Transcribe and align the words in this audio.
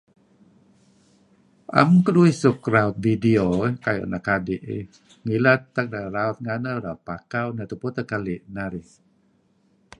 naam 1.73 1.89
keduwih 2.05 2.35
suk 2.41 2.59
raut 2.73 2.95
video 3.05 3.43
eh 3.67 3.75
ku'ayu 3.83 4.01
anak 4.07 4.25
adi 4.35 4.55
eh 4.75 4.83
ngilad 5.25 5.61
tak 5.75 5.85
deh 5.91 6.05
raut 6.15 6.37
raut 6.85 6.99
pakau 7.07 7.47
neh 7.53 7.67
tupu 7.71 7.87
teh 7.95 8.05
keli 8.11 8.35
narih 8.55 8.89